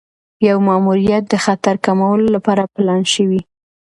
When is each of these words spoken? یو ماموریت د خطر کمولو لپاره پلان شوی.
یو 0.47 0.57
ماموریت 0.67 1.23
د 1.29 1.35
خطر 1.45 1.75
کمولو 1.85 2.27
لپاره 2.35 2.63
پلان 2.73 3.01
شوی. 3.13 3.41